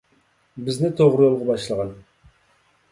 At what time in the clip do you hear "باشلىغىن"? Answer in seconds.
1.51-1.95